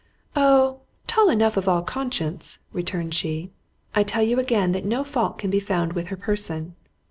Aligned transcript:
"Oh, 0.35 0.79
tall 1.05 1.29
enough 1.29 1.57
of 1.57 1.67
all 1.67 1.83
conscience," 1.83 2.57
returned 2.73 3.13
she; 3.13 3.51
"I 3.93 4.01
tell 4.01 4.23
you 4.23 4.39
again 4.39 4.71
that 4.71 4.83
no 4.83 5.03
fault 5.03 5.37
can 5.37 5.51
be 5.51 5.59
found 5.59 5.93
with 5.93 6.07
her 6.07 6.17
person." 6.17 6.73